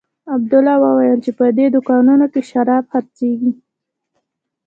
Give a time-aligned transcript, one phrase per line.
[0.33, 3.51] عبدالله وويل چې په دې دوکانو کښې شراب خرڅېږي.